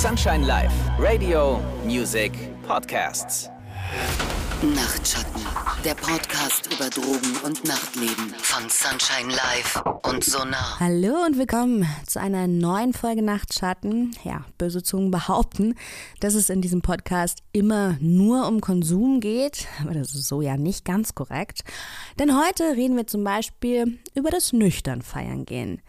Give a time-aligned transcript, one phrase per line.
[0.00, 2.32] Sunshine Live, Radio, Music,
[2.66, 3.50] Podcasts.
[4.62, 5.39] Nachtschatten,
[5.84, 10.78] der Podcast über Drogen und Nachtleben von Sunshine Live und Sonar.
[10.78, 14.14] Hallo und willkommen zu einer neuen Folge Nachtschatten.
[14.22, 15.76] Ja, böse Zungen behaupten,
[16.20, 20.58] dass es in diesem Podcast immer nur um Konsum geht, aber das ist so ja
[20.58, 21.62] nicht ganz korrekt.
[22.18, 25.80] Denn heute reden wir zum Beispiel über das nüchtern feiern gehen.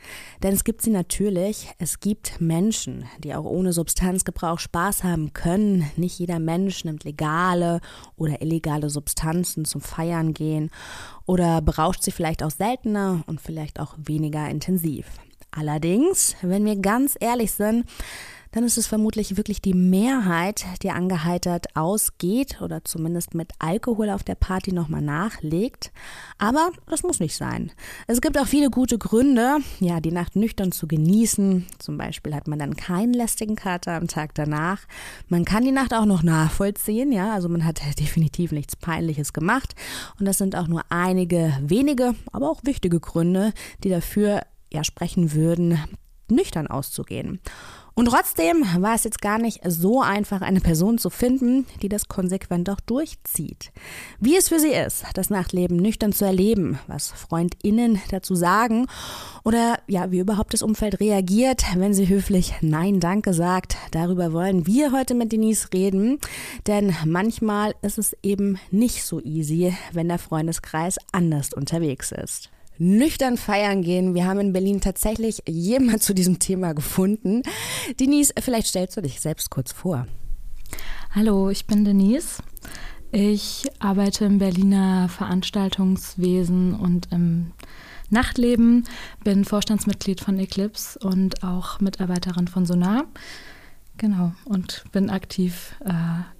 [0.41, 1.67] Denn es gibt sie natürlich.
[1.79, 5.91] Es gibt Menschen, die auch ohne Substanzgebrauch Spaß haben können.
[5.97, 7.81] Nicht jeder Mensch nimmt legale
[8.15, 10.71] oder illegale Substanzen zum Feiern gehen
[11.25, 15.05] oder berauscht sie vielleicht auch seltener und vielleicht auch weniger intensiv.
[15.51, 17.85] Allerdings, wenn wir ganz ehrlich sind,
[18.51, 24.23] dann ist es vermutlich wirklich die Mehrheit, die angeheitert ausgeht oder zumindest mit Alkohol auf
[24.23, 25.91] der Party nochmal nachlegt.
[26.37, 27.71] Aber das muss nicht sein.
[28.07, 31.65] Es gibt auch viele gute Gründe, ja, die Nacht nüchtern zu genießen.
[31.79, 34.81] Zum Beispiel hat man dann keinen lästigen Kater am Tag danach.
[35.29, 39.75] Man kann die Nacht auch noch nachvollziehen, ja, also man hat definitiv nichts Peinliches gemacht.
[40.19, 44.41] Und das sind auch nur einige wenige, aber auch wichtige Gründe, die dafür
[44.73, 45.79] ja sprechen würden,
[46.29, 47.39] nüchtern auszugehen.
[47.93, 52.07] Und trotzdem war es jetzt gar nicht so einfach, eine Person zu finden, die das
[52.07, 53.71] konsequent auch durchzieht.
[54.19, 58.87] Wie es für sie ist, das Nachtleben nüchtern zu erleben, was FreundInnen dazu sagen
[59.43, 63.75] oder ja, wie überhaupt das Umfeld reagiert, wenn sie höflich Nein, danke sagt.
[63.91, 66.19] Darüber wollen wir heute mit Denise reden,
[66.67, 72.49] denn manchmal ist es eben nicht so easy, wenn der Freundeskreis anders unterwegs ist
[72.81, 74.15] nüchtern feiern gehen.
[74.15, 77.43] Wir haben in Berlin tatsächlich jemand zu diesem Thema gefunden.
[77.99, 80.07] Denise, vielleicht stellst du dich selbst kurz vor.
[81.11, 82.41] Hallo, ich bin Denise.
[83.11, 87.51] Ich arbeite im Berliner Veranstaltungswesen und im
[88.09, 88.85] Nachtleben,
[89.23, 93.05] bin Vorstandsmitglied von Eclipse und auch Mitarbeiterin von Sonar.
[94.01, 95.91] Genau, und bin aktiv äh,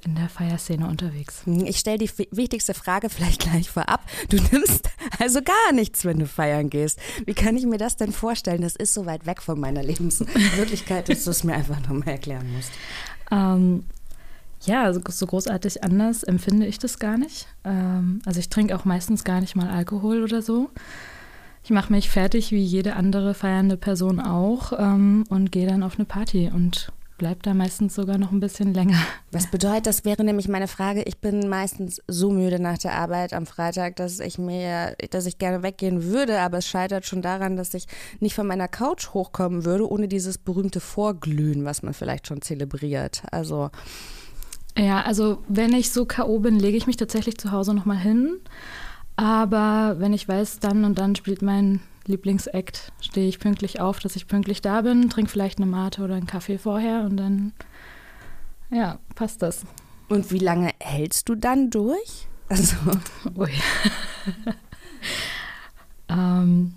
[0.03, 1.45] in der Feierszene unterwegs.
[1.45, 4.03] Hm, ich stelle die wichtigste Frage vielleicht gleich vorab.
[4.29, 6.97] Du nimmst also gar nichts, wenn du feiern gehst.
[7.23, 8.63] Wie kann ich mir das denn vorstellen?
[8.63, 12.51] Das ist so weit weg von meiner Lebenswirklichkeit, dass du es mir einfach nochmal erklären
[12.51, 12.71] musst.
[13.29, 13.83] Ähm,
[14.63, 17.45] ja, so großartig anders empfinde ich das gar nicht.
[17.63, 20.71] Ähm, also ich trinke auch meistens gar nicht mal Alkohol oder so.
[21.63, 25.99] Ich mache mich fertig wie jede andere feiernde Person auch ähm, und gehe dann auf
[25.99, 26.91] eine Party und
[27.21, 28.97] bleibt da meistens sogar noch ein bisschen länger.
[29.31, 31.03] Was bedeutet, das wäre nämlich meine Frage.
[31.03, 35.37] Ich bin meistens so müde nach der Arbeit am Freitag, dass ich mir, dass ich
[35.37, 37.85] gerne weggehen würde, aber es scheitert schon daran, dass ich
[38.19, 43.21] nicht von meiner Couch hochkommen würde, ohne dieses berühmte Vorglühen, was man vielleicht schon zelebriert.
[43.29, 43.69] Also.
[44.75, 46.39] Ja, also wenn ich so K.O.
[46.39, 48.39] bin, lege ich mich tatsächlich zu Hause nochmal hin.
[49.15, 54.15] Aber wenn ich weiß, dann und dann spielt mein Lieblingsakt stehe ich pünktlich auf, dass
[54.15, 57.53] ich pünktlich da bin, trinke vielleicht eine Mate oder einen Kaffee vorher und dann,
[58.71, 59.65] ja, passt das.
[60.09, 62.27] Und wie lange hältst du dann durch?
[62.49, 62.75] Also.
[63.35, 63.51] Ui.
[66.09, 66.73] ähm,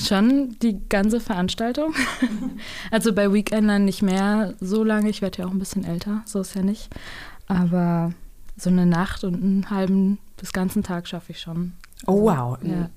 [0.00, 1.94] schon die ganze Veranstaltung.
[2.90, 5.08] also bei Weekendern nicht mehr so lange.
[5.08, 6.88] Ich werde ja auch ein bisschen älter, so ist ja nicht.
[7.48, 8.12] Aber
[8.56, 11.74] so eine Nacht und einen halben bis ganzen Tag schaffe ich schon.
[12.06, 12.58] Oh wow.
[12.62, 12.88] Ja.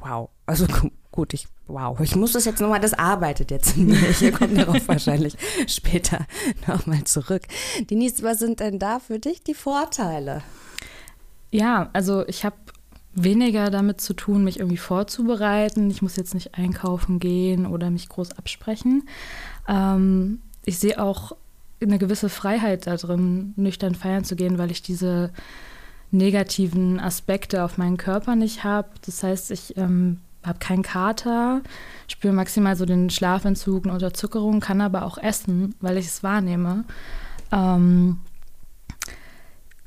[0.00, 0.30] Wow.
[0.46, 0.66] Also
[1.12, 4.10] gut, ich, wow, ich muss das jetzt nochmal, das arbeitet jetzt in mir.
[4.10, 5.36] Ich komme darauf wahrscheinlich
[5.66, 6.26] später
[6.66, 7.42] nochmal zurück.
[7.90, 10.42] Denise, was sind denn da für dich die Vorteile?
[11.50, 12.56] Ja, also ich habe
[13.12, 15.90] weniger damit zu tun, mich irgendwie vorzubereiten.
[15.90, 19.08] Ich muss jetzt nicht einkaufen gehen oder mich groß absprechen.
[19.68, 21.32] Ähm, ich sehe auch
[21.82, 25.32] eine gewisse Freiheit darin, nüchtern feiern zu gehen, weil ich diese
[26.10, 28.88] negativen Aspekte auf meinen Körper nicht habe.
[29.04, 31.62] Das heißt, ich ähm, habe keinen Kater,
[32.08, 36.84] spüre maximal so den Schlafentzug und Unterzuckerung, kann aber auch essen, weil ich es wahrnehme.
[37.52, 38.18] Ähm,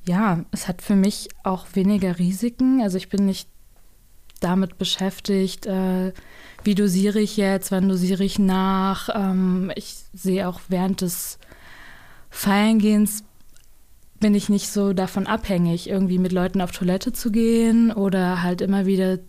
[0.06, 2.82] ja, es hat für mich auch weniger Risiken.
[2.82, 3.48] Also ich bin nicht
[4.40, 6.12] damit beschäftigt, äh,
[6.64, 9.10] wie dosiere ich jetzt, wann dosiere ich nach.
[9.14, 11.40] Ähm, ich sehe auch während des
[12.30, 13.24] Feiern-Gehens
[14.24, 18.62] bin ich nicht so davon abhängig, irgendwie mit Leuten auf Toilette zu gehen oder halt
[18.62, 19.20] immer wieder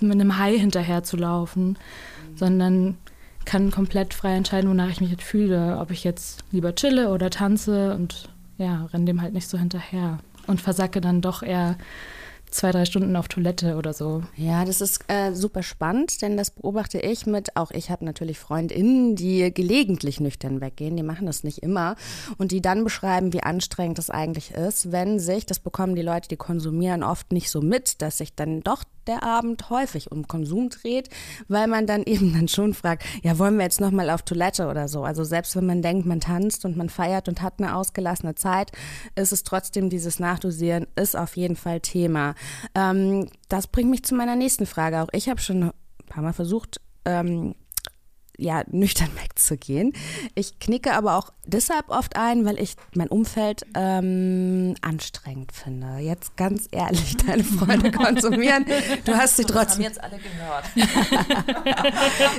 [0.00, 2.36] mit einem Hai hinterher zu laufen, mhm.
[2.36, 2.96] sondern
[3.44, 5.76] kann komplett frei entscheiden, wonach ich mich jetzt fühle.
[5.78, 10.18] Ob ich jetzt lieber chille oder tanze und ja, renne dem halt nicht so hinterher
[10.46, 11.76] und versacke dann doch eher
[12.50, 14.22] zwei, drei Stunden auf Toilette oder so.
[14.36, 18.38] Ja, das ist äh, super spannend, denn das beobachte ich mit, auch ich habe natürlich
[18.38, 21.96] FreundInnen, die gelegentlich nüchtern weggehen, die machen das nicht immer
[22.38, 26.28] und die dann beschreiben, wie anstrengend es eigentlich ist, wenn sich, das bekommen die Leute,
[26.28, 30.68] die konsumieren oft nicht so mit, dass sich dann doch der Abend häufig um Konsum
[30.70, 31.08] dreht,
[31.48, 34.88] weil man dann eben dann schon fragt, ja, wollen wir jetzt nochmal auf Toilette oder
[34.88, 35.04] so?
[35.04, 38.72] Also selbst wenn man denkt, man tanzt und man feiert und hat eine ausgelassene Zeit,
[39.14, 42.34] ist es trotzdem dieses Nachdosieren, ist auf jeden Fall Thema.
[42.74, 45.02] Ähm, das bringt mich zu meiner nächsten Frage.
[45.02, 45.72] Auch ich habe schon ein
[46.08, 47.54] paar Mal versucht, ähm,
[48.38, 49.92] ja, nüchtern wegzugehen.
[50.34, 55.98] Ich knicke aber auch deshalb oft ein, weil ich mein Umfeld ähm, anstrengend finde.
[55.98, 58.66] Jetzt ganz ehrlich, deine Freunde konsumieren.
[59.04, 59.84] Du hast sie trotzdem.
[59.84, 60.64] Das haben jetzt alle gehört.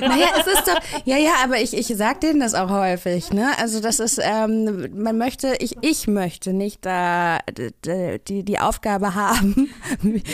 [0.00, 3.50] naja, es ist doch, ja, ja, aber ich, ich sag denen das auch häufig, ne?
[3.58, 7.38] Also das ist, ähm, man möchte, ich, ich möchte nicht da
[8.28, 9.70] die, die Aufgabe haben,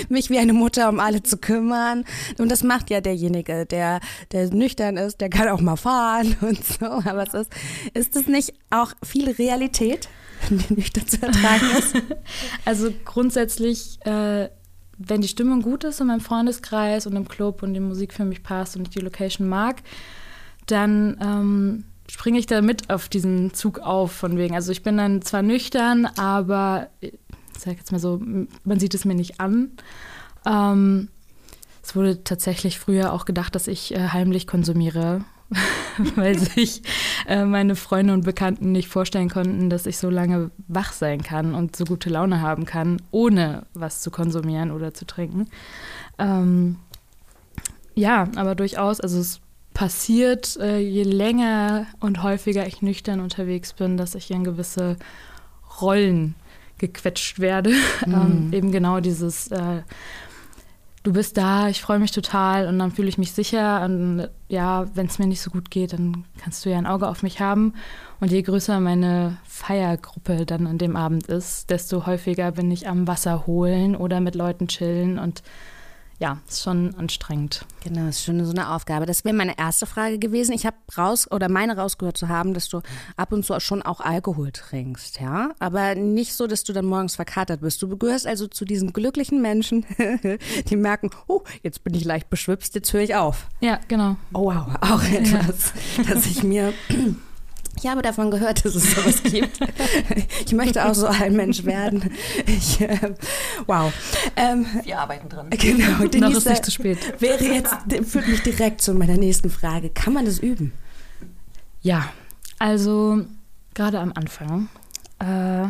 [0.09, 2.05] mich wie eine Mutter um alle zu kümmern.
[2.39, 4.01] Und das macht ja derjenige, der,
[4.33, 6.87] der nüchtern ist, der kann auch mal fahren und so.
[6.87, 7.53] Aber es ist,
[7.95, 10.09] ist es nicht auch viel Realität,
[10.51, 11.95] die nüchtern zu ertragen ist?
[12.65, 14.49] Also grundsätzlich, äh,
[14.99, 18.25] wenn die Stimmung gut ist in meinem Freundeskreis und im Club und die Musik für
[18.25, 19.83] mich passt und ich die Location mag,
[20.67, 24.55] dann ähm, springe ich da mit auf diesen Zug auf, von wegen.
[24.55, 27.13] Also ich bin dann zwar nüchtern, aber ich
[27.59, 28.21] sag jetzt mal so,
[28.65, 29.73] man sieht es mir nicht an.
[30.47, 31.09] Ähm,
[31.83, 35.25] es wurde tatsächlich früher auch gedacht, dass ich äh, heimlich konsumiere,
[36.17, 36.83] weil sich
[37.27, 41.55] äh, meine Freunde und Bekannten nicht vorstellen konnten, dass ich so lange wach sein kann
[41.55, 45.49] und so gute Laune haben kann, ohne was zu konsumieren oder zu trinken.
[46.19, 46.77] Ähm,
[47.95, 49.41] ja, aber durchaus, also es
[49.73, 54.97] passiert, äh, je länger und häufiger ich nüchtern unterwegs bin, dass ich in gewisse
[55.81, 56.35] Rollen
[56.79, 57.73] gequetscht werde.
[58.07, 58.15] Mhm.
[58.15, 59.83] ähm, eben genau dieses äh,
[61.05, 63.85] du bist da, ich freue mich total und dann fühle ich mich sicher.
[63.85, 67.07] Und ja, wenn es mir nicht so gut geht, dann kannst du ja ein Auge
[67.07, 67.75] auf mich haben.
[68.21, 73.07] Und je größer meine Feiergruppe dann an dem Abend ist, desto häufiger bin ich am
[73.07, 75.43] Wasser holen oder mit Leuten chillen und
[76.19, 77.65] ja, ist schon anstrengend.
[77.83, 79.07] Genau, ist schon so eine Aufgabe.
[79.07, 80.53] Das wäre meine erste Frage gewesen.
[80.53, 82.81] Ich habe raus oder meine rausgehört zu haben, dass du
[83.17, 87.17] ab und zu schon auch Alkohol trinkst, ja, aber nicht so, dass du dann morgens
[87.17, 87.83] verkatert bist.
[87.83, 89.87] Du gehörst also zu diesen glücklichen Menschen,
[90.69, 93.49] die merken, oh, jetzt bin ich leicht beschwipst, jetzt höre ich auf.
[93.61, 94.17] Ja, genau.
[94.33, 95.73] Oh wow, auch etwas,
[96.09, 96.73] dass ich mir
[97.77, 99.61] ich habe davon gehört, dass es sowas gibt.
[100.45, 102.11] Ich möchte auch so ein Mensch werden.
[102.47, 103.15] Ich, äh,
[103.67, 103.93] wow.
[104.37, 105.51] Ähm, Wir arbeiten dran.
[105.51, 106.07] Genau.
[106.07, 107.21] Denise, Noch ist nicht zu spät.
[107.21, 107.75] Wäre jetzt,
[108.05, 109.91] führt mich direkt zu meiner nächsten Frage.
[109.91, 110.73] Kann man das üben?
[111.83, 112.09] Ja,
[112.59, 113.25] also
[113.75, 114.69] gerade am Anfang
[115.19, 115.67] äh,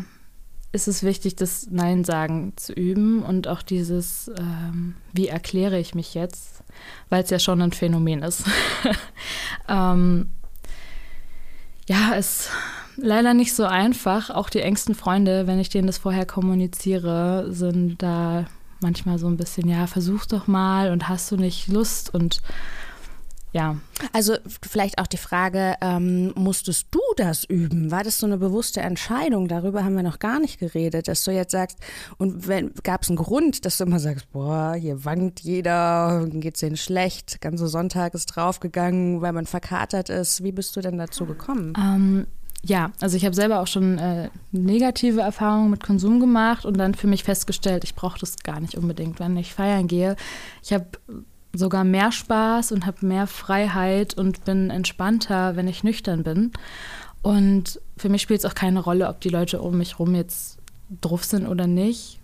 [0.73, 5.95] ist es wichtig, das Nein sagen zu üben und auch dieses, ähm, wie erkläre ich
[5.95, 6.63] mich jetzt,
[7.09, 8.45] weil es ja schon ein Phänomen ist.
[9.69, 10.31] ähm,
[11.87, 12.51] ja, ist
[12.97, 14.31] leider nicht so einfach.
[14.31, 18.47] Auch die engsten Freunde, wenn ich denen das vorher kommuniziere, sind da
[18.81, 22.41] manchmal so ein bisschen, ja, versuch doch mal und hast du nicht Lust und
[23.55, 23.77] ja.
[24.13, 24.35] Also
[24.69, 27.93] vielleicht auch die Frage, ähm, musstest du das üben?
[27.93, 29.47] War das so eine bewusste Entscheidung?
[29.47, 31.79] Darüber haben wir noch gar nicht geredet, dass du jetzt sagst,
[32.19, 32.45] und
[32.83, 36.77] gab es einen Grund, dass du immer sagst, boah, hier wankt jeder, geht es denen
[36.77, 40.43] schlecht, ganze Sonntag ist draufgegangen, weil man verkatert ist.
[40.43, 41.75] Wie bist du denn dazu gekommen?
[41.79, 42.27] Ähm,
[42.65, 46.95] ja, also ich habe selber auch schon äh, negative Erfahrungen mit Konsum gemacht und dann
[46.95, 50.17] für mich festgestellt, ich brauche das gar nicht unbedingt, wenn ich feiern gehe.
[50.61, 50.87] Ich habe
[51.55, 56.53] sogar mehr Spaß und habe mehr Freiheit und bin entspannter, wenn ich nüchtern bin.
[57.23, 60.59] Und für mich spielt es auch keine Rolle, ob die Leute um mich rum jetzt
[61.01, 62.21] drauf sind oder nicht.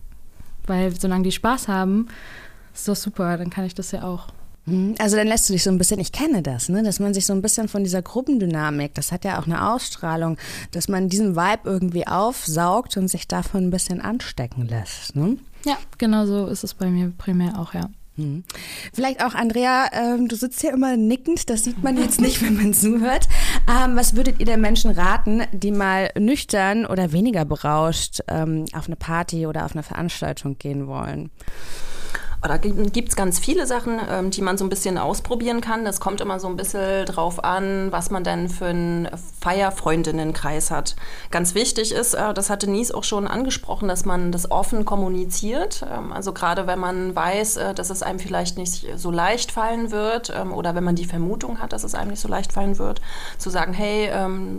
[0.66, 2.08] Weil solange die Spaß haben,
[2.74, 4.28] ist das super, dann kann ich das ja auch.
[4.66, 4.94] Mhm.
[4.98, 7.26] Also dann lässt du dich so ein bisschen, ich kenne das, ne, dass man sich
[7.26, 10.36] so ein bisschen von dieser Gruppendynamik, das hat ja auch eine Ausstrahlung,
[10.72, 15.16] dass man diesen Vibe irgendwie aufsaugt und sich davon ein bisschen anstecken lässt.
[15.16, 15.38] Ne?
[15.64, 17.88] Ja, genau so ist es bei mir primär auch, ja.
[18.16, 18.44] Hm.
[18.92, 22.56] Vielleicht auch, Andrea, ähm, du sitzt hier immer nickend, das sieht man jetzt nicht, wenn
[22.56, 23.28] man zuhört.
[23.68, 28.86] Ähm, was würdet ihr den Menschen raten, die mal nüchtern oder weniger berauscht ähm, auf
[28.86, 31.30] eine Party oder auf eine Veranstaltung gehen wollen?
[32.42, 35.84] Da gibt es ganz viele Sachen, ähm, die man so ein bisschen ausprobieren kann.
[35.84, 39.08] Das kommt immer so ein bisschen drauf an, was man denn für einen
[39.40, 40.96] Feierfreundinnenkreis hat.
[41.30, 45.84] Ganz wichtig ist, äh, das hatte Nies auch schon angesprochen, dass man das offen kommuniziert.
[45.90, 49.90] Ähm, also gerade wenn man weiß, äh, dass es einem vielleicht nicht so leicht fallen
[49.90, 52.78] wird ähm, oder wenn man die Vermutung hat, dass es einem nicht so leicht fallen
[52.78, 53.02] wird,
[53.38, 54.10] zu sagen, hey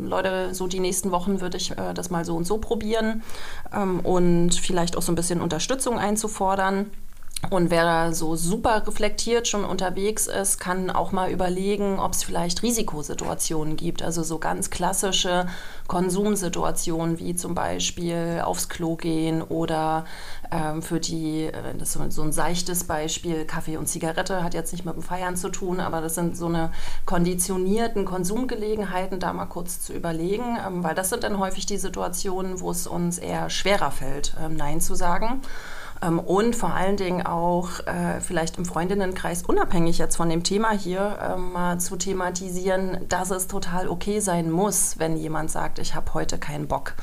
[0.04, 3.24] Leute, so die nächsten Wochen würde ich äh, das mal so und so probieren
[4.04, 6.92] und vielleicht auch so ein bisschen Unterstützung einzufordern.
[7.50, 12.24] Und wer da so super reflektiert schon unterwegs ist, kann auch mal überlegen, ob es
[12.24, 14.04] vielleicht Risikosituationen gibt.
[14.04, 15.48] Also so ganz klassische
[15.88, 20.06] Konsumsituationen wie zum Beispiel aufs Klo gehen oder
[20.52, 24.72] ähm, für die, äh, das ist so ein seichtes Beispiel, Kaffee und Zigarette hat jetzt
[24.72, 26.72] nicht mit dem Feiern zu tun, aber das sind so eine
[27.06, 32.60] konditionierten Konsumgelegenheiten, da mal kurz zu überlegen, ähm, weil das sind dann häufig die Situationen,
[32.62, 35.42] wo es uns eher schwerer fällt, ähm, Nein zu sagen.
[36.02, 40.72] Ähm, und vor allen Dingen auch äh, vielleicht im Freundinnenkreis, unabhängig jetzt von dem Thema
[40.72, 45.96] hier, ähm, mal zu thematisieren, dass es total okay sein muss, wenn jemand sagt, ich
[45.96, 46.94] habe heute keinen Bock.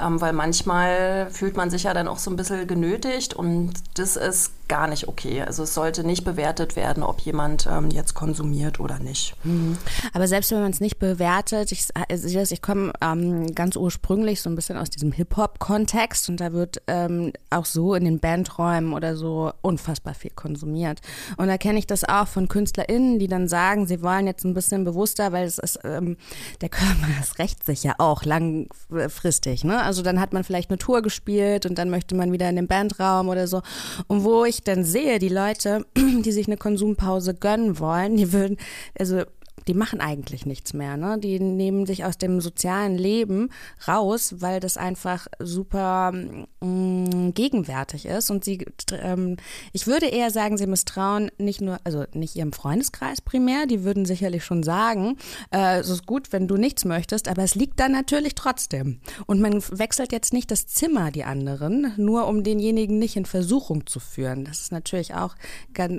[0.00, 4.16] Ähm, weil manchmal fühlt man sich ja dann auch so ein bisschen genötigt und das
[4.16, 5.42] ist gar nicht okay.
[5.42, 9.34] Also es sollte nicht bewertet werden, ob jemand ähm, jetzt konsumiert oder nicht.
[9.42, 9.76] Mhm.
[10.14, 14.48] Aber selbst wenn man es nicht bewertet, ich, also ich komme ähm, ganz ursprünglich so
[14.48, 19.16] ein bisschen aus diesem Hip-Hop-Kontext und da wird ähm, auch so in den Bandräumen oder
[19.16, 21.00] so unfassbar viel konsumiert.
[21.36, 24.54] Und da kenne ich das auch von KünstlerInnen, die dann sagen, sie wollen jetzt ein
[24.54, 26.16] bisschen bewusster, weil es ist, ähm,
[26.60, 29.64] der Körper, das rächt sich ja auch langfristig.
[29.64, 29.82] Ne?
[29.82, 32.68] Also dann hat man vielleicht eine Tour gespielt und dann möchte man wieder in den
[32.68, 33.62] Bandraum oder so.
[34.06, 38.56] Und wo ich dann sehe, die Leute, die sich eine Konsumpause gönnen wollen, die würden,
[38.98, 39.22] also
[39.70, 40.96] die machen eigentlich nichts mehr.
[40.96, 41.16] Ne?
[41.20, 43.50] Die nehmen sich aus dem sozialen Leben
[43.86, 48.32] raus, weil das einfach super mh, mm, gegenwärtig ist.
[48.32, 48.66] Und sie,
[49.00, 49.36] ähm,
[49.72, 54.06] ich würde eher sagen, sie misstrauen nicht nur, also nicht ihrem Freundeskreis primär, die würden
[54.06, 55.18] sicherlich schon sagen,
[55.52, 58.98] äh, es ist gut, wenn du nichts möchtest, aber es liegt dann natürlich trotzdem.
[59.26, 63.86] Und man wechselt jetzt nicht das Zimmer, die anderen, nur um denjenigen nicht in Versuchung
[63.86, 64.44] zu führen.
[64.44, 65.36] Das ist natürlich auch,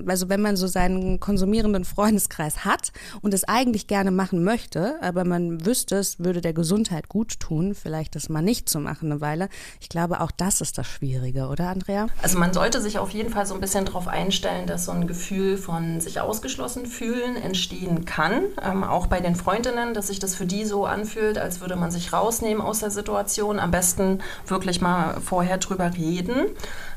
[0.07, 5.23] also wenn man so seinen konsumierenden Freundeskreis hat und es eigentlich gerne machen möchte, aber
[5.23, 9.21] man wüsste, es würde der Gesundheit gut tun, vielleicht das mal nicht zu machen eine
[9.21, 9.49] Weile.
[9.79, 12.07] Ich glaube, auch das ist das Schwierige, oder Andrea?
[12.23, 15.05] Also man sollte sich auf jeden Fall so ein bisschen darauf einstellen, dass so ein
[15.05, 18.45] Gefühl von sich ausgeschlossen fühlen entstehen kann.
[18.63, 21.91] Ähm, auch bei den Freundinnen, dass sich das für die so anfühlt, als würde man
[21.91, 23.59] sich rausnehmen aus der Situation.
[23.59, 26.47] Am besten wirklich mal vorher drüber reden.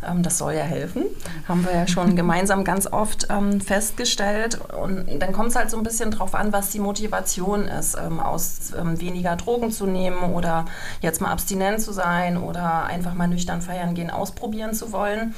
[0.03, 1.05] Ähm, das soll ja helfen.
[1.47, 4.59] Haben wir ja schon gemeinsam ganz oft ähm, festgestellt.
[4.73, 8.21] Und dann kommt es halt so ein bisschen drauf an, was die Motivation ist, ähm,
[8.21, 10.67] aus ähm, weniger Drogen zu nehmen oder
[11.01, 15.35] jetzt mal abstinent zu sein oder einfach mal nüchtern feiern gehen, ausprobieren zu wollen.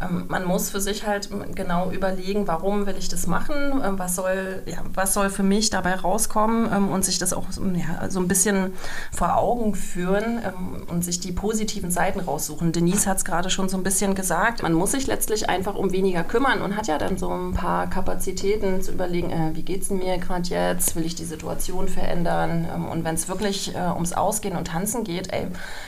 [0.00, 4.16] Ähm, man muss für sich halt genau überlegen, warum will ich das machen, ähm, was,
[4.16, 6.70] soll, ja, was soll für mich dabei rauskommen?
[6.72, 8.72] Ähm, und sich das auch ja, so ein bisschen
[9.12, 10.40] vor Augen führen
[10.88, 12.72] und sich die positiven Seiten raussuchen.
[12.72, 15.92] Denise hat es gerade schon so ein bisschen gesagt, man muss sich letztlich einfach um
[15.92, 19.82] weniger kümmern und hat ja dann so ein paar Kapazitäten zu überlegen, äh, wie geht
[19.82, 22.66] es mir gerade jetzt, will ich die Situation verändern?
[22.90, 25.46] Und wenn es wirklich äh, ums Ausgehen und Tanzen geht, ey,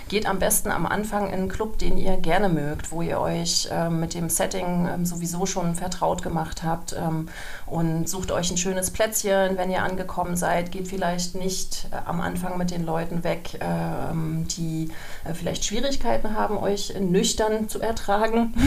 [0.08, 3.68] geht am besten am Anfang in einen Club, den ihr gerne mögt, wo ihr euch
[3.70, 7.28] ähm, mit dem Setting ähm, sowieso schon vertraut gemacht habt ähm,
[7.66, 10.72] und sucht euch ein schönes Plätzchen, wenn ihr angekommen seid.
[10.72, 14.90] Geht vielleicht nicht äh, am Anfang mit den Leuten weg, ähm, die
[15.24, 18.52] äh, vielleicht Schwierigkeiten haben, euch nüchtern zu ertragen.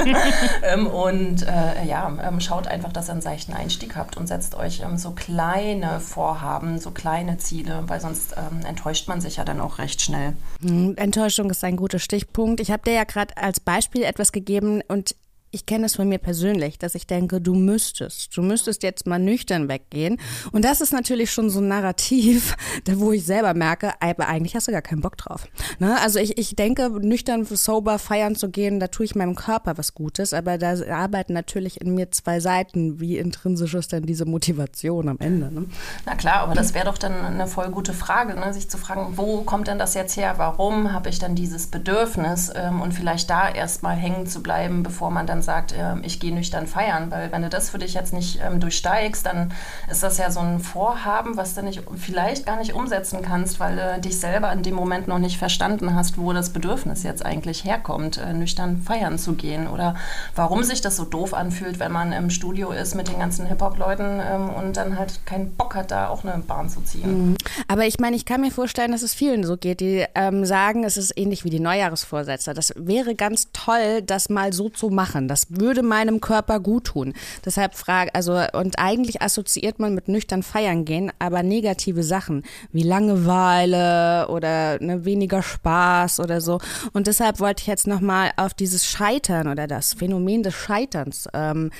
[0.62, 4.54] Ähm, und äh, ja, ähm, schaut einfach, dass ihr einen seichten Einstieg habt und setzt
[4.54, 8.34] euch ähm, so kleine Vorhaben, so kleine Ziele, weil sonst
[8.66, 10.34] enttäuscht man sich ja dann auch recht schnell.
[10.60, 12.60] Hm, Enttäuschung ist ein guter Stichpunkt.
[12.60, 15.16] Ich habe dir ja gerade als Beispiel etwas etwas gegeben und
[15.52, 19.18] ich kenne es von mir persönlich, dass ich denke, du müsstest, du müsstest jetzt mal
[19.18, 20.18] nüchtern weggehen.
[20.52, 24.68] Und das ist natürlich schon so ein Narrativ, wo ich selber merke, aber eigentlich hast
[24.68, 25.46] du gar keinen Bock drauf.
[25.78, 25.98] Ne?
[26.00, 29.94] Also ich, ich denke, nüchtern, sober feiern zu gehen, da tue ich meinem Körper was
[29.94, 33.00] Gutes, aber da arbeiten natürlich in mir zwei Seiten.
[33.00, 35.52] Wie intrinsisch ist denn diese Motivation am Ende?
[35.52, 35.66] Ne?
[36.06, 38.54] Na klar, aber das wäre doch dann eine voll gute Frage, ne?
[38.54, 40.34] sich zu fragen, wo kommt denn das jetzt her?
[40.36, 42.52] Warum habe ich dann dieses Bedürfnis?
[42.54, 46.20] Ähm, und vielleicht da erstmal hängen zu bleiben, bevor man dann dann sagt, äh, ich
[46.20, 49.52] gehe nüchtern feiern, weil wenn du das für dich jetzt nicht ähm, durchsteigst, dann
[49.90, 53.76] ist das ja so ein Vorhaben, was du nicht, vielleicht gar nicht umsetzen kannst, weil
[53.76, 57.64] du dich selber in dem Moment noch nicht verstanden hast, wo das Bedürfnis jetzt eigentlich
[57.64, 59.94] herkommt, äh, nüchtern feiern zu gehen oder
[60.34, 64.20] warum sich das so doof anfühlt, wenn man im Studio ist mit den ganzen Hip-Hop-Leuten
[64.20, 67.30] ähm, und dann halt keinen Bock hat, da auch eine Bahn zu ziehen.
[67.30, 67.36] Mhm.
[67.68, 70.84] Aber ich meine, ich kann mir vorstellen, dass es vielen so geht, die ähm, sagen,
[70.84, 72.52] es ist ähnlich wie die Neujahresvorsätze.
[72.52, 75.28] Das wäre ganz toll, das mal so zu machen.
[75.30, 77.14] Das würde meinem Körper gut tun.
[77.44, 82.82] Deshalb frage, also, und eigentlich assoziiert man mit nüchtern feiern gehen, aber negative Sachen wie
[82.82, 86.60] Langeweile oder ne, weniger Spaß oder so.
[86.92, 91.70] Und deshalb wollte ich jetzt nochmal auf dieses Scheitern oder das Phänomen des Scheiterns, ähm,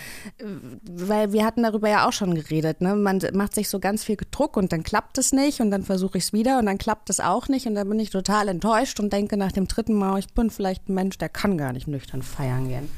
[0.88, 2.80] weil wir hatten darüber ja auch schon geredet.
[2.80, 2.94] Ne?
[2.94, 6.18] Man macht sich so ganz viel Druck und dann klappt es nicht und dann versuche
[6.18, 9.00] ich es wieder und dann klappt es auch nicht und dann bin ich total enttäuscht
[9.00, 11.88] und denke nach dem dritten Mal, ich bin vielleicht ein Mensch, der kann gar nicht
[11.88, 12.88] nüchtern feiern gehen.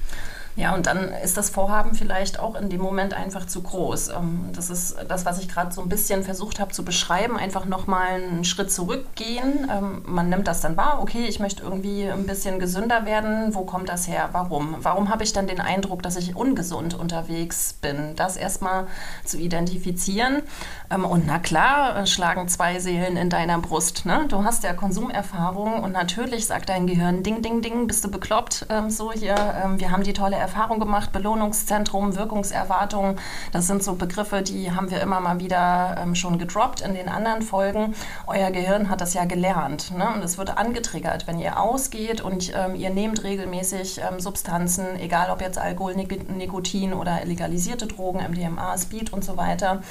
[0.54, 4.08] Ja, und dann ist das Vorhaben vielleicht auch in dem Moment einfach zu groß.
[4.08, 7.64] Ähm, das ist das, was ich gerade so ein bisschen versucht habe zu beschreiben, einfach
[7.64, 9.70] nochmal einen Schritt zurückgehen.
[9.72, 13.54] Ähm, man nimmt das dann wahr, okay, ich möchte irgendwie ein bisschen gesünder werden.
[13.54, 14.28] Wo kommt das her?
[14.32, 14.76] Warum?
[14.80, 18.14] Warum habe ich dann den Eindruck, dass ich ungesund unterwegs bin?
[18.16, 18.86] Das erstmal
[19.24, 20.42] zu identifizieren.
[20.90, 24.04] Ähm, und na klar, äh, schlagen zwei Seelen in deiner Brust.
[24.04, 24.26] Ne?
[24.28, 28.66] Du hast ja Konsumerfahrung und natürlich sagt dein Gehirn, ding, ding, ding, bist du bekloppt?
[28.88, 29.34] so hier,
[29.76, 31.12] wir haben die tolle Erfahrung gemacht.
[31.12, 33.16] Belohnungszentrum, Wirkungserwartung,
[33.52, 37.08] das sind so Begriffe, die haben wir immer mal wieder ähm, schon gedroppt in den
[37.08, 37.94] anderen Folgen.
[38.26, 39.92] Euer Gehirn hat das ja gelernt.
[39.96, 40.08] Ne?
[40.14, 45.30] Und es wird angetriggert, wenn ihr ausgeht und ähm, ihr nehmt regelmäßig ähm, Substanzen, egal
[45.30, 49.82] ob jetzt Alkohol, Nikotin oder legalisierte Drogen, MDMA, Speed und so weiter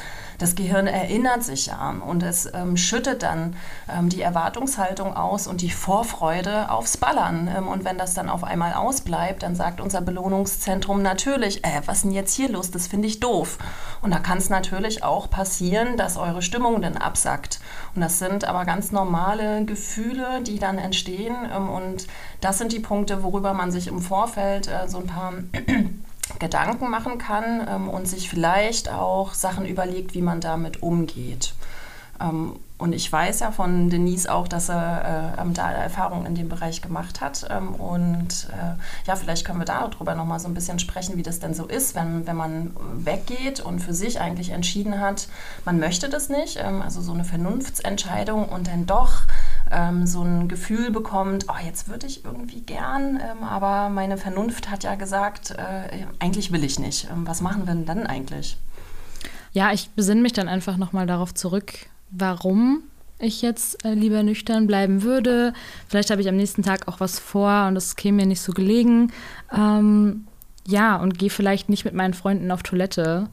[0.41, 3.55] das Gehirn erinnert sich ja und es ähm, schüttet dann
[3.89, 7.49] ähm, die Erwartungshaltung aus und die Vorfreude aufs Ballern.
[7.55, 11.97] Ähm, und wenn das dann auf einmal ausbleibt, dann sagt unser Belohnungszentrum natürlich, äh, was
[11.97, 12.71] ist denn jetzt hier los?
[12.71, 13.59] Das finde ich doof.
[14.01, 17.59] Und da kann es natürlich auch passieren, dass eure Stimmung dann absackt.
[17.95, 21.35] Und das sind aber ganz normale Gefühle, die dann entstehen.
[21.55, 22.07] Ähm, und
[22.41, 25.33] das sind die Punkte, worüber man sich im Vorfeld äh, so ein paar
[26.41, 31.53] Gedanken machen kann ähm, und sich vielleicht auch Sachen überlegt, wie man damit umgeht.
[32.19, 36.49] Ähm, und ich weiß ja von Denise auch, dass er äh, da Erfahrungen in dem
[36.49, 37.45] Bereich gemacht hat.
[37.51, 38.73] Ähm, und äh,
[39.07, 41.93] ja, vielleicht können wir darüber nochmal so ein bisschen sprechen, wie das denn so ist,
[41.93, 45.27] wenn, wenn man weggeht und für sich eigentlich entschieden hat,
[45.63, 46.57] man möchte das nicht.
[46.57, 49.21] Ähm, also so eine Vernunftsentscheidung und dann doch
[49.71, 54.69] ähm, so ein Gefühl bekommt, oh, jetzt würde ich irgendwie gern, ähm, aber meine Vernunft
[54.69, 57.09] hat ja gesagt, äh, eigentlich will ich nicht.
[57.11, 58.57] Ähm, was machen wir denn dann eigentlich?
[59.53, 61.73] Ja, ich besinne mich dann einfach nochmal darauf zurück,
[62.09, 62.83] warum
[63.19, 65.53] ich jetzt äh, lieber nüchtern bleiben würde.
[65.87, 68.51] Vielleicht habe ich am nächsten Tag auch was vor und das käme mir nicht so
[68.51, 69.11] gelegen.
[69.55, 70.25] Ähm,
[70.67, 73.29] ja, und gehe vielleicht nicht mit meinen Freunden auf Toilette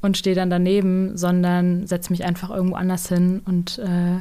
[0.00, 4.18] und stehe dann daneben, sondern setze mich einfach irgendwo anders hin und äh,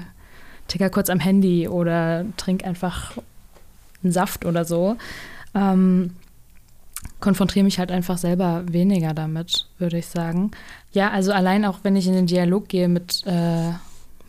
[0.72, 3.14] ticker kurz am Handy oder trink einfach
[4.04, 4.98] einen Saft oder so.
[5.54, 6.12] Ähm,
[7.20, 10.52] konfrontiere mich halt einfach selber weniger damit, würde ich sagen.
[10.92, 13.72] Ja, also allein auch wenn ich in den Dialog gehe mit, äh,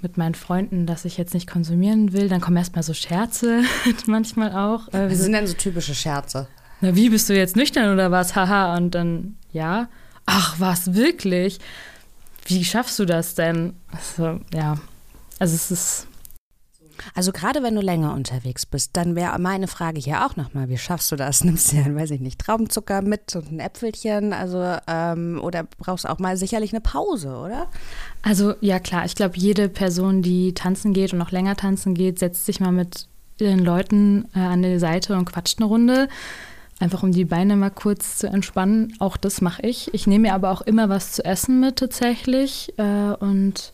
[0.00, 3.62] mit meinen Freunden, dass ich jetzt nicht konsumieren will, dann kommen erstmal so Scherze
[4.06, 4.88] manchmal auch.
[4.92, 6.48] Äh, was sind denn so typische Scherze?
[6.80, 8.34] Na, wie bist du jetzt nüchtern oder was?
[8.34, 8.76] Haha.
[8.76, 9.88] Und dann, ja.
[10.26, 11.60] Ach, was, wirklich?
[12.46, 13.74] Wie schaffst du das denn?
[13.92, 14.76] Also, ja.
[15.38, 16.06] Also es ist
[17.14, 20.78] also gerade wenn du länger unterwegs bist, dann wäre meine Frage hier auch nochmal, wie
[20.78, 21.44] schaffst du das?
[21.44, 26.04] Nimmst du ja, weiß ich nicht, Traubenzucker mit und ein Äpfelchen, also ähm, oder brauchst
[26.04, 27.68] du auch mal sicherlich eine Pause, oder?
[28.22, 32.18] Also ja klar, ich glaube, jede Person, die tanzen geht und noch länger tanzen geht,
[32.18, 33.08] setzt sich mal mit
[33.40, 36.08] den Leuten äh, an die Seite und quatscht eine Runde.
[36.78, 38.94] Einfach um die Beine mal kurz zu entspannen.
[38.98, 39.92] Auch das mache ich.
[39.94, 42.74] Ich nehme mir aber auch immer was zu essen mit tatsächlich.
[42.76, 43.72] Äh, und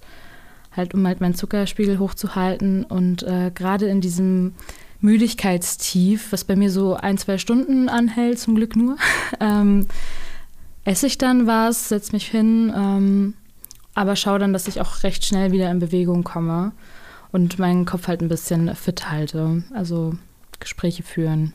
[0.79, 2.85] halt um halt meinen Zuckerspiegel hochzuhalten.
[2.85, 4.55] Und äh, gerade in diesem
[5.01, 8.97] Müdigkeitstief, was bei mir so ein, zwei Stunden anhält, zum Glück nur,
[9.41, 9.87] ähm,
[10.85, 13.35] esse ich dann was, setze mich hin, ähm,
[13.95, 16.73] aber schaue dann, dass ich auch recht schnell wieder in Bewegung komme
[17.33, 19.64] und meinen Kopf halt ein bisschen fit halte.
[19.75, 20.17] Also
[20.61, 21.53] Gespräche führen.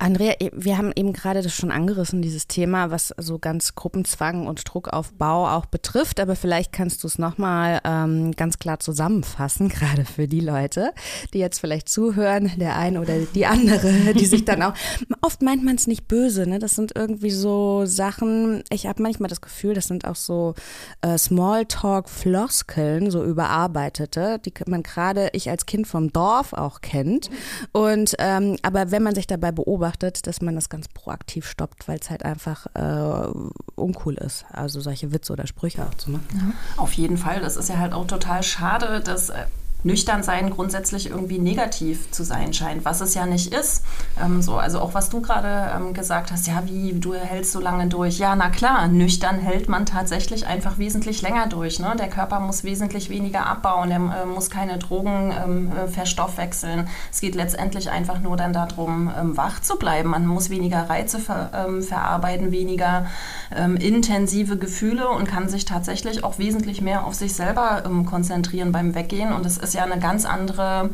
[0.00, 4.62] Andrea, wir haben eben gerade das schon angerissen, dieses Thema, was so ganz Gruppenzwang und
[4.64, 6.20] Druckaufbau auch betrifft.
[6.20, 10.92] Aber vielleicht kannst du es nochmal ähm, ganz klar zusammenfassen, gerade für die Leute,
[11.34, 14.74] die jetzt vielleicht zuhören, der eine oder die andere, die sich dann auch.
[15.20, 16.60] Oft meint man es nicht böse, ne?
[16.60, 18.62] Das sind irgendwie so Sachen.
[18.70, 20.54] Ich habe manchmal das Gefühl, das sind auch so
[21.00, 27.30] äh, Smalltalk-Floskeln, so überarbeitete, die man gerade ich als Kind vom Dorf auch kennt.
[27.72, 31.88] Und ähm, aber wenn man sich dabei beobachtet, beobachtet, dass man das ganz proaktiv stoppt,
[31.88, 33.28] weil es halt einfach äh,
[33.74, 36.26] uncool ist, also solche Witze oder Sprüche auch zu machen.
[36.34, 36.82] Ja.
[36.82, 37.40] Auf jeden Fall.
[37.40, 39.46] Das ist ja halt auch total schade, dass äh,
[39.84, 43.84] nüchtern sein grundsätzlich irgendwie negativ zu sein scheint, was es ja nicht ist.
[44.22, 47.60] Ähm, so, also auch was du gerade ähm, gesagt hast, ja, wie du hältst so
[47.60, 48.18] lange durch.
[48.18, 51.78] Ja, na klar, nüchtern hält man tatsächlich einfach wesentlich länger durch.
[51.78, 51.94] Ne?
[51.98, 56.88] Der Körper muss wesentlich weniger abbauen, er äh, muss keine Drogen ähm, äh, verstoffwechseln.
[57.12, 60.10] Es geht letztendlich einfach nur dann darum, ähm, wach zu bleiben.
[60.10, 63.06] Man muss weniger Reize ver, ähm, verarbeiten, weniger
[63.54, 68.94] ähm, intensive Gefühle und kann sich tatsächlich auch wesentlich mehr auf sich selber konzentrieren beim
[68.94, 69.32] Weggehen.
[69.32, 70.90] Und es ist ja eine ganz andere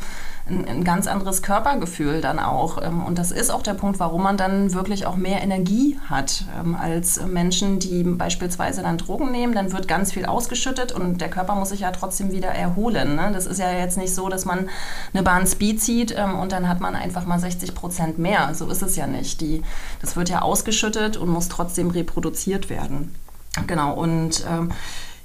[0.46, 2.82] ein, ein, ganz anderes Körpergefühl dann auch.
[2.82, 6.44] Ähm, und das ist auch der Punkt, warum man dann wirklich auch mehr Energie hat
[6.58, 9.54] ähm, als Menschen, die beispielsweise dann Drogen nehmen.
[9.54, 13.16] Dann wird ganz viel ausgeschüttet und der Körper muss sich ja trotzdem wieder erholen.
[13.16, 13.30] Ne?
[13.32, 14.68] Das ist ja jetzt nicht so, dass man
[15.14, 18.54] eine Bahn Speed zieht ähm, und dann hat man einfach mal 60 Prozent mehr.
[18.54, 19.40] So ist es ja nicht.
[19.40, 19.62] Die,
[20.02, 23.14] das wird ja ausgeschüttet und muss trotzdem reproduziert werden.
[23.66, 24.72] Genau, und ähm,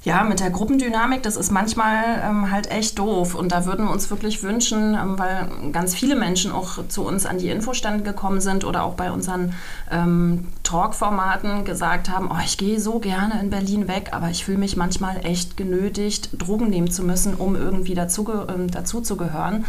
[0.02, 3.34] ja, mit der Gruppendynamik, das ist manchmal ähm, halt echt doof.
[3.34, 7.26] Und da würden wir uns wirklich wünschen, ähm, weil ganz viele Menschen auch zu uns
[7.26, 9.52] an die Infostände gekommen sind oder auch bei unseren
[9.90, 14.56] ähm, Talk-Formaten gesagt haben, oh, ich gehe so gerne in Berlin weg, aber ich fühle
[14.58, 19.66] mich manchmal echt genötigt, Drogen nehmen zu müssen, um irgendwie dazu, ähm, dazu zu gehören.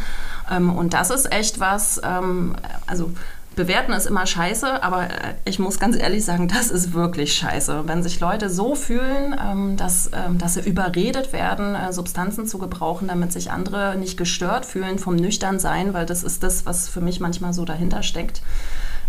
[0.50, 2.56] Ähm, und das ist echt was, ähm,
[2.88, 3.12] also
[3.56, 7.84] Bewerten ist immer scheiße, aber äh, ich muss ganz ehrlich sagen, das ist wirklich scheiße.
[7.86, 12.58] Wenn sich Leute so fühlen, ähm, dass, ähm, dass sie überredet werden, äh, Substanzen zu
[12.60, 17.02] gebrauchen, damit sich andere nicht gestört fühlen vom Nüchternsein, weil das ist das, was für
[17.02, 18.42] mich manchmal so dahinter steckt.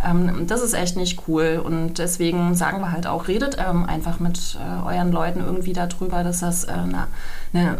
[0.04, 4.20] Ähm, das ist echt nicht cool und deswegen sagen wir halt auch, redet ähm, einfach
[4.20, 7.06] mit äh, euren Leuten irgendwie darüber, dass das äh, na,
[7.52, 7.78] ne,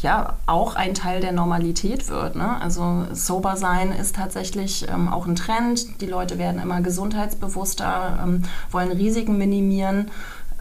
[0.00, 2.36] ja auch ein Teil der Normalität wird.
[2.36, 2.60] Ne?
[2.60, 6.00] Also sober sein ist tatsächlich ähm, auch ein Trend.
[6.00, 10.10] Die Leute werden immer gesundheitsbewusster, ähm, wollen Risiken minimieren.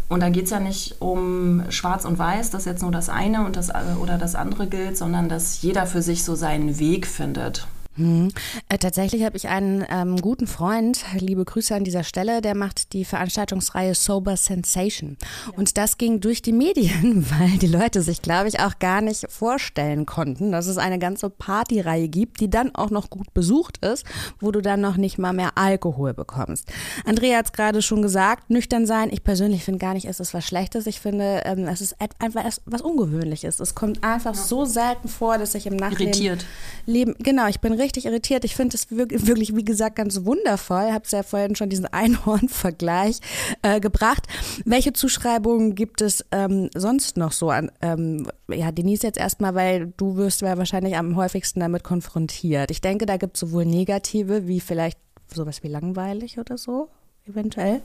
[0.10, 3.46] Und da geht es ja nicht um Schwarz und Weiß, dass jetzt nur das eine
[3.46, 7.08] und das, äh, oder das andere gilt, sondern dass jeder für sich so seinen Weg
[7.08, 7.68] findet.
[7.98, 8.30] Hm.
[8.70, 12.94] Äh, tatsächlich habe ich einen ähm, guten Freund, liebe Grüße an dieser Stelle, der macht
[12.94, 15.18] die Veranstaltungsreihe Sober Sensation.
[15.20, 15.58] Ja.
[15.58, 19.26] Und das ging durch die Medien, weil die Leute sich, glaube ich, auch gar nicht
[19.32, 24.06] vorstellen konnten, dass es eine ganze Partyreihe gibt, die dann auch noch gut besucht ist,
[24.40, 26.72] wo du dann noch nicht mal mehr Alkohol bekommst.
[27.06, 29.10] Andrea hat es gerade schon gesagt, nüchtern sein.
[29.12, 30.86] Ich persönlich finde gar nicht, es ist was Schlechtes.
[30.86, 33.60] Ich finde, ähm, es ist einfach was Ungewöhnliches.
[33.60, 34.42] Es kommt einfach ja.
[34.42, 36.46] so selten vor, dass ich im Nachhinein Irritiert.
[36.86, 38.44] Leben, genau, ich bin richtig richtig irritiert.
[38.44, 40.86] Ich finde es wirklich, wie gesagt, ganz wundervoll.
[40.88, 43.20] Ich habe es ja vorhin schon diesen Einhorn-Vergleich
[43.62, 44.28] äh, gebracht.
[44.66, 47.72] Welche Zuschreibungen gibt es ähm, sonst noch so an?
[47.82, 52.72] Ähm, ja, Denise jetzt erstmal, weil du wirst ja wahrscheinlich am häufigsten damit konfrontiert.
[52.72, 55.00] Ich denke, da gibt es sowohl negative wie vielleicht
[55.34, 56.90] sowas wie langweilig oder so,
[57.26, 57.82] eventuell.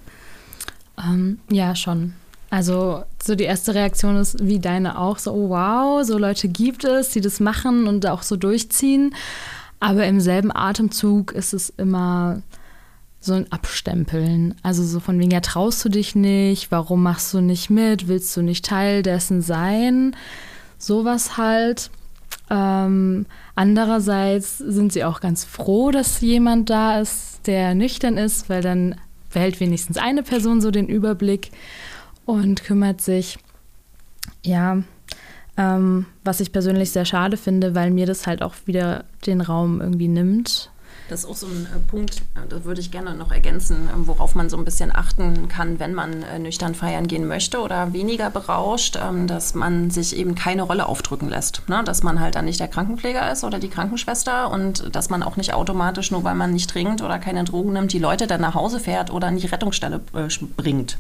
[0.98, 2.14] Ähm, ja, schon.
[2.50, 6.84] Also so die erste Reaktion ist wie deine auch, so oh, wow, so Leute gibt
[6.84, 9.14] es, die das machen und auch so durchziehen.
[9.82, 12.40] Aber im selben Atemzug ist es immer
[13.18, 14.54] so ein Abstempeln.
[14.62, 18.36] Also so von wegen, ja, traust du dich nicht, warum machst du nicht mit, willst
[18.36, 20.14] du nicht Teil dessen sein?
[20.78, 21.90] Sowas halt.
[22.48, 28.62] Ähm, andererseits sind sie auch ganz froh, dass jemand da ist, der nüchtern ist, weil
[28.62, 28.94] dann
[29.32, 31.50] behält wenigstens eine Person so den Überblick
[32.24, 33.36] und kümmert sich.
[34.44, 34.84] Ja,
[35.56, 39.80] ähm, was ich persönlich sehr schade finde, weil mir das halt auch wieder den Raum
[39.80, 40.70] irgendwie nimmt.
[41.08, 43.92] Das ist auch so ein äh, Punkt, äh, da würde ich gerne noch ergänzen, äh,
[43.94, 47.92] worauf man so ein bisschen achten kann, wenn man äh, nüchtern feiern gehen möchte oder
[47.92, 51.68] weniger berauscht, ähm, dass man sich eben keine Rolle aufdrücken lässt.
[51.68, 51.82] Ne?
[51.84, 55.36] Dass man halt dann nicht der Krankenpfleger ist oder die Krankenschwester und dass man auch
[55.36, 58.54] nicht automatisch, nur weil man nicht trinkt oder keine Drogen nimmt, die Leute dann nach
[58.54, 60.00] Hause fährt oder an die Rettungsstelle
[60.56, 60.98] bringt.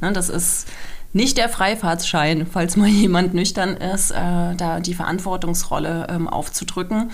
[0.00, 0.12] Ne?
[0.12, 0.66] Das ist
[1.14, 7.10] nicht der Freifahrtsschein, falls mal jemand nüchtern ist, äh, da die Verantwortungsrolle ähm, aufzudrücken.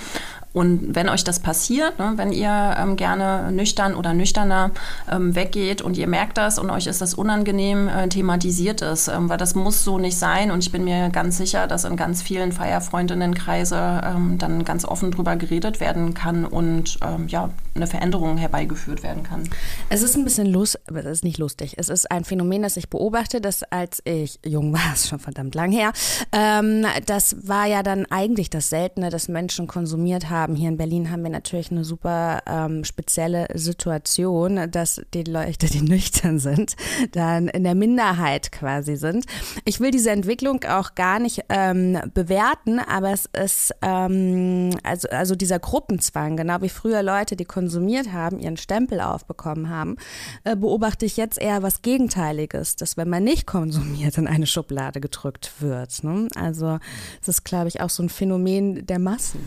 [0.53, 4.71] Und wenn euch das passiert, ne, wenn ihr ähm, gerne nüchtern oder nüchterner
[5.11, 9.29] ähm, weggeht und ihr merkt das und euch ist das unangenehm, äh, thematisiert es, ähm,
[9.29, 10.51] weil das muss so nicht sein.
[10.51, 15.11] Und ich bin mir ganz sicher, dass in ganz vielen Feierfreundinnenkreise ähm, dann ganz offen
[15.11, 19.43] drüber geredet werden kann und ähm, ja, eine Veränderung herbeigeführt werden kann.
[19.91, 21.75] Es ist ein bisschen lustig, aber es ist nicht lustig.
[21.77, 25.55] Es ist ein Phänomen, das ich beobachte, dass als ich jung war, ist schon verdammt
[25.55, 25.93] lang her,
[26.33, 30.55] ähm, das war ja dann eigentlich das Seltene, dass Menschen konsumiert haben haben.
[30.55, 35.81] Hier in Berlin haben wir natürlich eine super ähm, spezielle Situation, dass die Leute, die
[35.89, 36.77] nüchtern sind,
[37.13, 39.25] dann in der Minderheit quasi sind.
[39.65, 45.35] Ich will diese Entwicklung auch gar nicht ähm, bewerten, aber es ist ähm, also, also
[45.35, 49.97] dieser Gruppenzwang, genau wie früher Leute, die konsumiert haben, ihren Stempel aufbekommen haben,
[50.45, 55.01] äh, beobachte ich jetzt eher was Gegenteiliges, dass wenn man nicht konsumiert, in eine Schublade
[55.01, 56.05] gedrückt wird.
[56.05, 56.29] Ne?
[56.35, 56.79] Also
[57.21, 59.41] es ist, glaube ich, auch so ein Phänomen der Massen.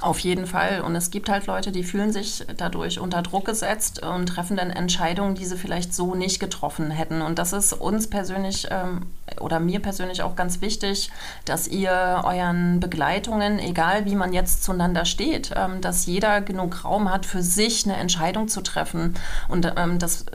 [0.00, 0.80] Auf jeden Fall.
[0.80, 4.70] Und es gibt halt Leute, die fühlen sich dadurch unter Druck gesetzt und treffen dann
[4.70, 7.22] Entscheidungen, die sie vielleicht so nicht getroffen hätten.
[7.22, 9.06] Und das ist uns persönlich ähm,
[9.40, 11.10] oder mir persönlich auch ganz wichtig,
[11.44, 17.10] dass ihr euren Begleitungen, egal wie man jetzt zueinander steht, ähm, dass jeder genug Raum
[17.10, 19.14] hat, für sich eine Entscheidung zu treffen.
[19.48, 20.26] Und ähm, das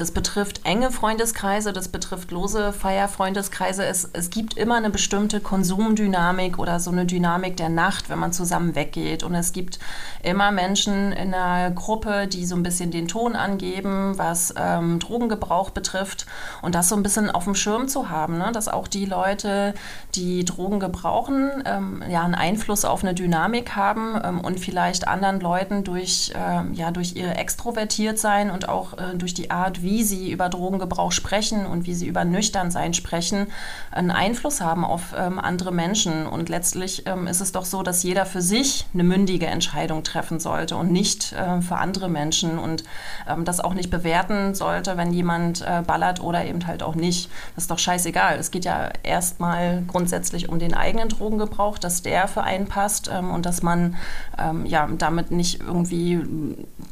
[0.00, 3.84] das betrifft enge Freundeskreise, das betrifft lose Feierfreundeskreise.
[3.84, 8.32] Es, es gibt immer eine bestimmte Konsumdynamik oder so eine Dynamik der Nacht, wenn man
[8.32, 9.22] zusammen weggeht.
[9.22, 9.78] Und es gibt
[10.22, 15.70] immer Menschen in einer Gruppe, die so ein bisschen den Ton angeben, was ähm, Drogengebrauch
[15.70, 16.24] betrifft.
[16.62, 18.52] Und das so ein bisschen auf dem Schirm zu haben, ne?
[18.52, 19.74] dass auch die Leute,
[20.14, 25.40] die Drogen gebrauchen, ähm, ja, einen Einfluss auf eine Dynamik haben ähm, und vielleicht anderen
[25.40, 30.04] Leuten durch, äh, ja, durch ihr Extrovertiertsein und auch äh, durch die Art, wie wie
[30.04, 33.48] sie über Drogengebrauch sprechen und wie sie über Nüchternsein sprechen,
[33.90, 36.26] einen Einfluss haben auf ähm, andere Menschen.
[36.26, 40.38] Und letztlich ähm, ist es doch so, dass jeder für sich eine mündige Entscheidung treffen
[40.38, 42.84] sollte und nicht äh, für andere Menschen und
[43.28, 47.28] ähm, das auch nicht bewerten sollte, wenn jemand äh, ballert oder eben halt auch nicht.
[47.56, 48.38] Das ist doch scheißegal.
[48.38, 53.32] Es geht ja erstmal grundsätzlich um den eigenen Drogengebrauch, dass der für einen passt ähm,
[53.32, 53.96] und dass man
[54.38, 56.20] ähm, ja damit nicht irgendwie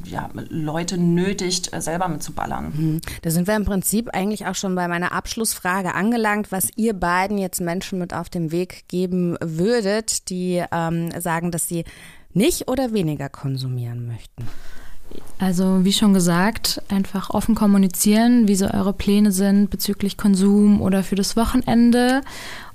[0.05, 2.73] ja, Leute nötigt, äh, selber mitzuballern.
[2.79, 3.01] Mhm.
[3.23, 7.39] Da sind wir im Prinzip eigentlich auch schon bei meiner Abschlussfrage angelangt, was ihr beiden
[7.39, 11.85] jetzt Menschen mit auf den Weg geben würdet, die ähm, sagen, dass sie
[12.33, 14.47] nicht oder weniger konsumieren möchten.
[15.39, 21.03] Also wie schon gesagt, einfach offen kommunizieren, wie so eure Pläne sind bezüglich Konsum oder
[21.03, 22.21] für das Wochenende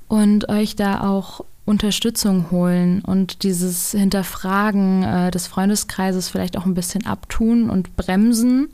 [0.07, 6.73] und euch da auch Unterstützung holen und dieses Hinterfragen äh, des Freundeskreises vielleicht auch ein
[6.73, 8.69] bisschen abtun und bremsen.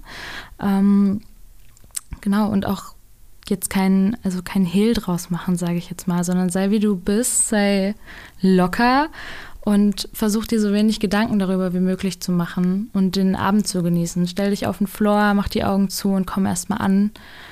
[0.59, 1.21] Ähm,
[2.21, 2.95] genau, und auch
[3.47, 6.95] jetzt kein, also kein Hehl draus machen, sage ich jetzt mal, sondern sei wie du
[6.95, 7.95] bist, sei
[8.41, 9.09] locker
[9.61, 13.83] und versuch dir so wenig Gedanken darüber wie möglich zu machen und den Abend zu
[13.83, 14.27] genießen.
[14.27, 17.11] Stell dich auf den Floor, mach die Augen zu und komm erst mal an.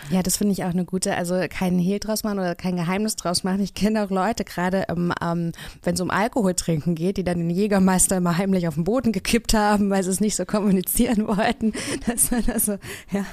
[0.10, 3.17] Ja, das finde ich auch eine gute, also kein Hehl draus machen oder kein Geheimnis
[3.17, 3.60] draus machen.
[3.60, 5.52] Ich kenne auch Leute, gerade ähm, ähm,
[5.84, 9.12] wenn es um Alkohol trinken geht, die dann den Jägermeister immer heimlich auf den Boden
[9.12, 11.74] gekippt haben, weil sie es nicht so kommunizieren wollten.
[12.06, 12.78] Das also,
[13.12, 13.26] ja.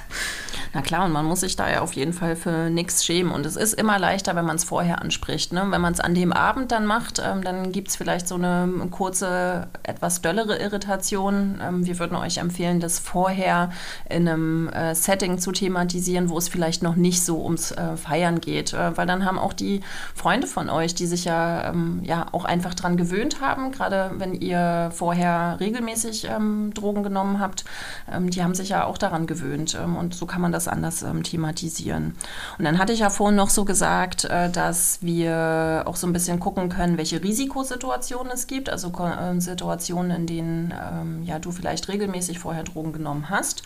[0.73, 3.31] Na klar, und man muss sich da ja auf jeden Fall für nichts schämen.
[3.31, 5.53] Und es ist immer leichter, wenn man es vorher anspricht.
[5.53, 5.65] Ne?
[5.69, 8.64] Wenn man es an dem Abend dann macht, ähm, dann gibt es vielleicht so eine
[8.91, 11.59] kurze, etwas döllere Irritation.
[11.61, 13.71] Ähm, wir würden euch empfehlen, das vorher
[14.09, 18.41] in einem äh, Setting zu thematisieren, wo es vielleicht noch nicht so ums äh, Feiern
[18.41, 19.81] geht, äh, weil dann haben auch die
[20.13, 24.33] Freunde von euch, die sich ja, ähm, ja auch einfach dran gewöhnt haben, gerade wenn
[24.33, 27.65] ihr vorher regelmäßig ähm, Drogen genommen habt,
[28.11, 31.03] ähm, die haben sich ja auch daran gewöhnt ähm, und so kann man das anders
[31.03, 32.15] ähm, thematisieren.
[32.57, 36.13] Und dann hatte ich ja vorhin noch so gesagt, äh, dass wir auch so ein
[36.13, 41.51] bisschen gucken können, welche Risikosituationen es gibt, also äh, Situationen, in denen ähm, ja, du
[41.51, 43.63] vielleicht regelmäßig vorher Drogen genommen hast.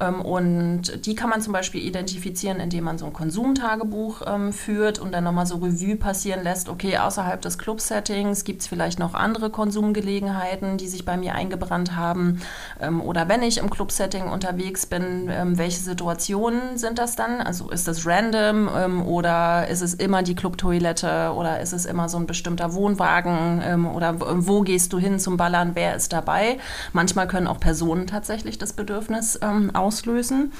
[0.00, 4.98] Ähm, und die kann man zum Beispiel identifizieren, indem man so ein Konsumtagebuch ähm, führt
[4.98, 9.14] und dann nochmal so Revue passieren lässt, okay, außerhalb des Club-Settings gibt es vielleicht noch
[9.14, 12.40] andere Konsumgelegenheiten, die sich bei mir eingebrannt haben.
[12.80, 17.40] Ähm, oder wenn ich im Club-Setting unterwegs bin, ähm, welche Situationen sind das dann?
[17.40, 22.08] Also ist das random ähm, oder ist es immer die Clubtoilette oder ist es immer
[22.08, 26.58] so ein bestimmter Wohnwagen ähm, oder wo gehst du hin zum Ballern, wer ist dabei?
[26.92, 30.52] Manchmal können auch Personen tatsächlich das Bedürfnis ähm, auslösen.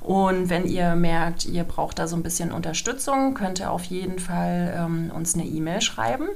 [0.00, 4.18] Und wenn ihr merkt, ihr braucht da so ein bisschen Unterstützung, könnt ihr auf jeden
[4.18, 6.28] Fall ähm, uns eine E-Mail schreiben.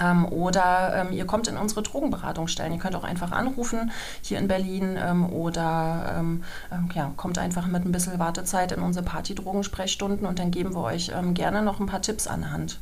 [0.00, 2.72] Ähm, oder ähm, ihr kommt in unsere Drogenberatungsstellen.
[2.72, 3.90] Ihr könnt auch einfach anrufen
[4.22, 8.82] hier in Berlin ähm, oder ähm, ähm, ja, kommt einfach mit ein bisschen Wartezeit in
[8.82, 12.78] unsere Party-Drogensprechstunden und dann geben wir euch ähm, gerne noch ein paar Tipps an Hand.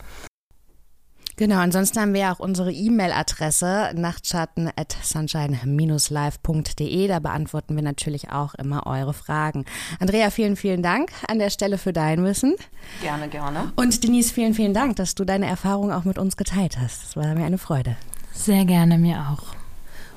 [1.36, 7.08] Genau, ansonsten haben wir auch unsere E-Mail-Adresse nachtschatten at sunshine-live.de.
[7.08, 9.66] Da beantworten wir natürlich auch immer eure Fragen.
[10.00, 12.54] Andrea, vielen, vielen Dank an der Stelle für dein Wissen.
[13.02, 13.70] Gerne, gerne.
[13.76, 17.04] Und Denise, vielen, vielen Dank, dass du deine Erfahrungen auch mit uns geteilt hast.
[17.04, 17.96] Das war mir eine Freude.
[18.32, 19.55] Sehr gerne, mir auch.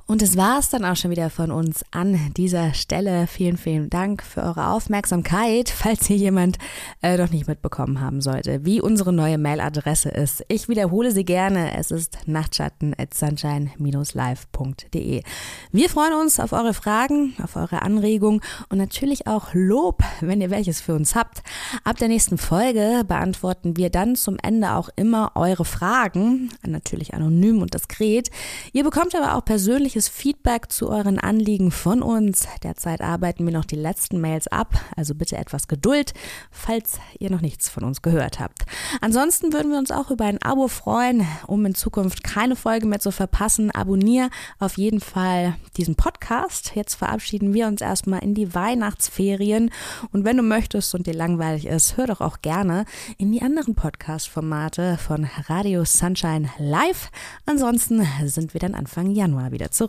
[0.09, 3.27] Und es war es dann auch schon wieder von uns an dieser Stelle.
[3.27, 6.57] Vielen, vielen Dank für eure Aufmerksamkeit, falls hier jemand
[7.03, 10.43] äh, noch nicht mitbekommen haben sollte, wie unsere neue Mailadresse ist.
[10.47, 11.77] Ich wiederhole sie gerne.
[11.77, 15.21] Es ist nachtschatten at sunshine-live.de.
[15.71, 20.49] Wir freuen uns auf eure Fragen, auf eure Anregungen und natürlich auch Lob, wenn ihr
[20.49, 21.43] welches für uns habt.
[21.83, 27.61] Ab der nächsten Folge beantworten wir dann zum Ende auch immer eure Fragen, natürlich anonym
[27.61, 28.31] und diskret.
[28.73, 32.47] Ihr bekommt aber auch persönliche persönliches Feedback zu euren Anliegen von uns.
[32.63, 36.13] Derzeit arbeiten wir noch die letzten Mails ab, also bitte etwas Geduld,
[36.51, 38.65] falls ihr noch nichts von uns gehört habt.
[39.01, 42.99] Ansonsten würden wir uns auch über ein Abo freuen, um in Zukunft keine Folge mehr
[42.99, 43.71] zu verpassen.
[43.71, 46.71] Abonnier auf jeden Fall diesen Podcast.
[46.75, 49.71] Jetzt verabschieden wir uns erstmal in die Weihnachtsferien
[50.11, 52.85] und wenn du möchtest und dir langweilig ist, hör doch auch gerne
[53.17, 57.11] in die anderen Podcast-Formate von Radio Sunshine Live.
[57.45, 59.88] Ansonsten sind wir dann Anfang Januar wieder zurück